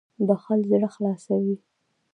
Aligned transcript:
•بښل 0.27 0.59
زړه 0.71 0.87
خلاصوي. 0.95 1.55